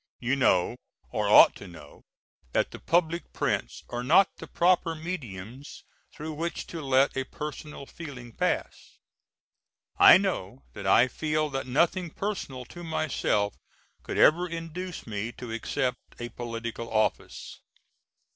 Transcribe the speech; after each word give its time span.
You 0.19 0.35
know, 0.35 0.77
or 1.11 1.29
ought 1.29 1.55
to 1.57 1.67
know, 1.67 2.01
that 2.53 2.71
the 2.71 2.79
public 2.79 3.31
prints 3.33 3.83
are 3.89 4.03
not 4.03 4.37
the 4.37 4.47
proper 4.47 4.95
mediums 4.95 5.83
through 6.11 6.33
which 6.33 6.65
to 6.73 6.81
let 6.81 7.15
a 7.15 7.23
personal 7.25 7.85
feeling 7.85 8.31
pass. 8.31 8.97
I 9.99 10.17
know 10.17 10.63
that 10.73 10.87
I 10.87 11.07
feel 11.07 11.51
that 11.51 11.67
nothing 11.67 12.09
personal 12.09 12.65
to 12.65 12.83
myself 12.83 13.53
could 14.01 14.17
ever 14.17 14.49
induce 14.49 15.05
me 15.05 15.31
to 15.33 15.51
accept 15.53 15.99
a 16.19 16.29
political 16.29 16.91
office. 16.91 17.59